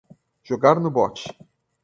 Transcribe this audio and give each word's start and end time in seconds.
Jogar 0.51 0.73
no 0.85 0.91
bot 0.97 1.23